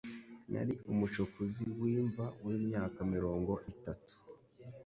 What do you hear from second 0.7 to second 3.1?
umucukuzi w'imva wimyaka